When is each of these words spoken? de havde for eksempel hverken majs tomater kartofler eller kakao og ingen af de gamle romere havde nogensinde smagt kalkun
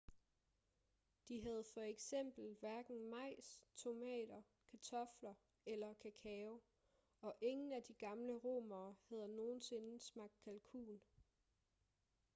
de 1.27 1.41
havde 1.43 1.63
for 1.63 1.81
eksempel 1.81 2.55
hverken 2.59 3.09
majs 3.09 3.61
tomater 3.75 4.41
kartofler 4.71 5.33
eller 5.65 5.93
kakao 5.93 6.61
og 7.21 7.35
ingen 7.41 7.71
af 7.71 7.83
de 7.83 7.93
gamle 7.93 8.33
romere 8.33 8.95
havde 9.09 9.35
nogensinde 9.35 9.99
smagt 9.99 10.39
kalkun 10.41 11.01